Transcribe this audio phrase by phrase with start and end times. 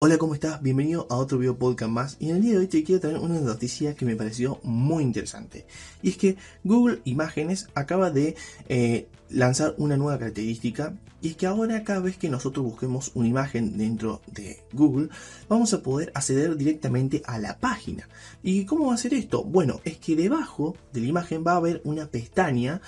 [0.00, 0.62] Hola, ¿cómo estás?
[0.62, 3.18] Bienvenido a otro video podcast más y en el día de hoy te quiero traer
[3.18, 5.66] una noticia que me pareció muy interesante
[6.02, 8.36] y es que Google Imágenes acaba de
[8.68, 13.26] eh, lanzar una nueva característica y es que ahora cada vez que nosotros busquemos una
[13.26, 15.08] imagen dentro de Google
[15.48, 18.08] vamos a poder acceder directamente a la página
[18.40, 19.42] ¿y cómo va a ser esto?
[19.42, 22.80] Bueno, es que debajo de la imagen va a haber una pestaña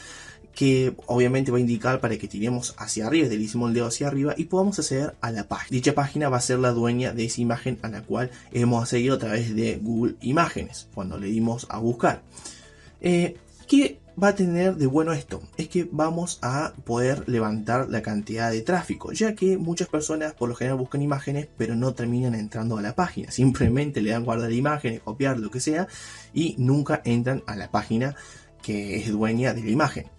[0.61, 4.35] que obviamente va a indicar para que tiremos hacia arriba, deslizamos el dedo hacia arriba
[4.37, 5.75] y podamos acceder a la página.
[5.75, 9.15] Dicha página va a ser la dueña de esa imagen a la cual hemos accedido
[9.15, 12.21] a través de Google Imágenes, cuando le dimos a buscar.
[13.01, 15.41] Eh, ¿Qué va a tener de bueno esto?
[15.57, 20.51] Es que vamos a poder levantar la cantidad de tráfico, ya que muchas personas por
[20.51, 23.31] lo general buscan imágenes, pero no terminan entrando a la página.
[23.31, 25.89] Simplemente le dan guardar imágenes, copiar, lo que sea,
[26.35, 28.15] y nunca entran a la página
[28.61, 30.11] que es dueña de la imagen.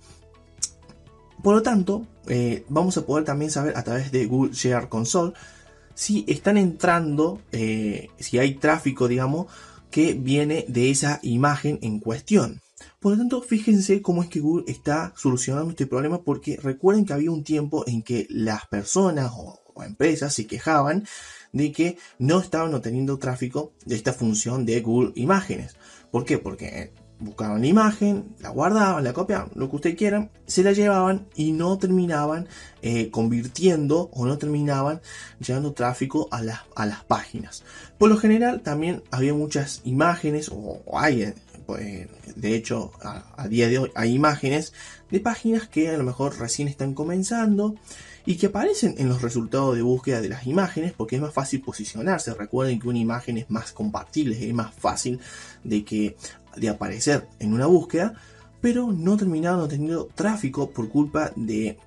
[1.43, 5.33] Por lo tanto, eh, vamos a poder también saber a través de Google Share Console
[5.95, 9.47] si están entrando, eh, si hay tráfico, digamos,
[9.89, 12.61] que viene de esa imagen en cuestión.
[12.99, 17.13] Por lo tanto, fíjense cómo es que Google está solucionando este problema porque recuerden que
[17.13, 21.05] había un tiempo en que las personas o, o empresas se quejaban
[21.51, 25.75] de que no estaban obteniendo tráfico de esta función de Google Imágenes.
[26.11, 26.37] ¿Por qué?
[26.37, 31.27] Porque buscaban la imagen, la guardaban, la copiaban, lo que ustedes quieran, se la llevaban
[31.35, 32.47] y no terminaban
[32.81, 35.01] eh, convirtiendo o no terminaban
[35.39, 37.63] llevando tráfico a las, a las páginas.
[37.97, 43.69] Por lo general también había muchas imágenes, o, hay, eh, pues, de hecho a, día
[43.69, 44.73] de hoy hay imágenes
[45.11, 47.75] de páginas que a lo mejor recién están comenzando
[48.25, 51.61] y que aparecen en los resultados de búsqueda de las imágenes porque es más fácil
[51.61, 52.33] posicionarse.
[52.33, 55.19] Recuerden que una imagen es más compartible, es más fácil
[55.63, 56.15] de que
[56.55, 58.13] de aparecer en una búsqueda,
[58.61, 61.77] pero no terminaron teniendo tráfico por culpa de,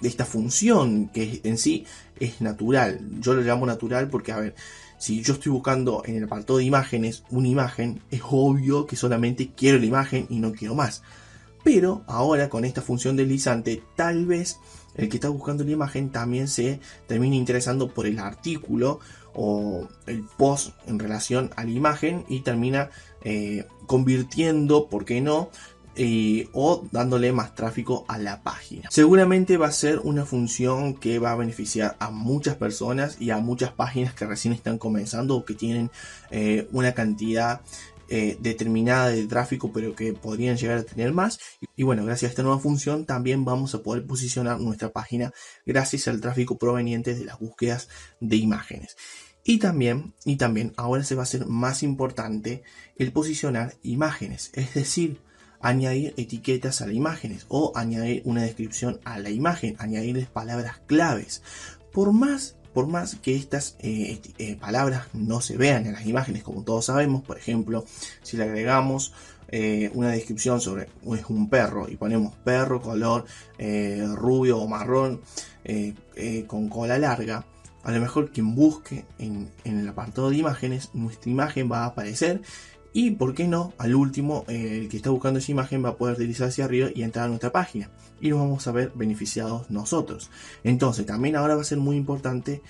[0.00, 1.84] de esta función que en sí
[2.18, 3.00] es natural.
[3.20, 4.54] Yo lo llamo natural porque, a ver,
[4.98, 9.50] si yo estoy buscando en el apartado de imágenes una imagen, es obvio que solamente
[9.54, 11.02] quiero la imagen y no quiero más.
[11.64, 14.58] Pero ahora con esta función deslizante, tal vez
[14.94, 19.00] el que está buscando la imagen también se termine interesando por el artículo
[19.34, 22.90] o el post en relación a la imagen y termina
[23.22, 25.50] eh, convirtiendo, ¿por qué no?
[25.94, 28.88] Eh, o dándole más tráfico a la página.
[28.90, 33.36] Seguramente va a ser una función que va a beneficiar a muchas personas y a
[33.36, 35.90] muchas páginas que recién están comenzando o que tienen
[36.30, 37.60] eh, una cantidad
[38.40, 41.40] determinada de tráfico pero que podrían llegar a tener más
[41.76, 45.32] y bueno gracias a esta nueva función también vamos a poder posicionar nuestra página
[45.64, 47.88] gracias al tráfico proveniente de las búsquedas
[48.20, 48.96] de imágenes
[49.44, 52.62] y también, y también ahora se va a hacer más importante
[52.96, 55.20] el posicionar imágenes, es decir,
[55.60, 61.42] añadir etiquetas a las imágenes o añadir una descripción a la imagen, añadirles palabras claves.
[61.92, 66.42] Por más, por más que estas eh, eh, palabras no se vean en las imágenes,
[66.42, 67.84] como todos sabemos, por ejemplo,
[68.22, 69.12] si le agregamos
[69.48, 73.26] eh, una descripción sobre es un perro y ponemos perro color
[74.14, 75.20] rubio o marrón
[76.46, 77.44] con cola larga,
[77.84, 82.40] a lo mejor quien busque en, el apartado de imágenes, nuestra imagen va a aparecer
[82.92, 83.72] y, ¿por qué no?
[83.78, 86.90] Al último, eh, el que está buscando esa imagen va a poder deslizar hacia arriba
[86.94, 87.90] y entrar a nuestra página.
[88.20, 90.30] Y nos vamos a ver beneficiados nosotros.
[90.62, 92.62] Entonces, también ahora va a ser muy importante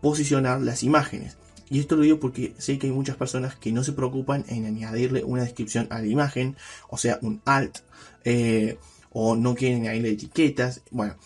[0.00, 1.36] posicionar las imágenes.
[1.70, 4.64] Y esto lo digo porque sé que hay muchas personas que no se preocupan en
[4.64, 6.56] añadirle una descripción a la imagen,
[6.88, 7.78] o sea, un alt,
[8.24, 8.78] eh,
[9.10, 10.82] o no quieren añadirle etiquetas.
[10.90, 11.16] Bueno,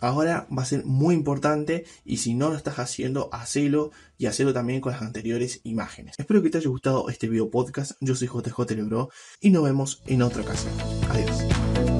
[0.00, 4.52] ahora va a ser muy importante y si no lo estás haciendo, hacelo y hacelo
[4.52, 6.14] también con las anteriores imágenes.
[6.18, 7.92] Espero que te haya gustado este video podcast.
[8.00, 10.72] Yo soy JJ Lebro y nos vemos en otra ocasión.
[11.10, 11.95] Adiós.